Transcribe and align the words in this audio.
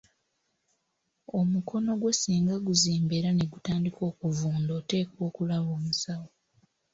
Omukono 1.39 1.91
gwo 1.99 2.11
singa 2.21 2.55
guzimba 2.67 3.13
era 3.19 3.29
ne 3.33 3.45
gutandika 3.51 4.01
okuvunda 4.11 4.71
oteekwa 4.79 5.21
okulaba 5.29 5.69
omusawo. 5.77 6.27